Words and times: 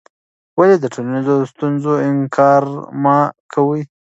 ولې 0.57 0.75
د 0.79 0.85
ټولنیزو 0.93 1.35
ستونزو 1.51 1.93
انکار 2.09 2.63
مه 3.03 3.17
کوې؟ 3.53 3.81